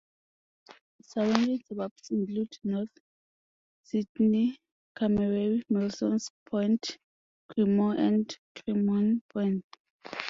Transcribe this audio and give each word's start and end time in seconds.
Surrounding 1.03 1.61
suburbs 1.67 2.09
include 2.09 2.51
North 2.63 2.89
Sydney, 3.83 4.57
Cammeray, 4.97 5.61
Milsons 5.71 6.31
Point, 6.49 6.97
Cremorne 7.51 7.99
and 7.99 8.37
Cremorne 8.55 9.21
Point. 9.31 9.63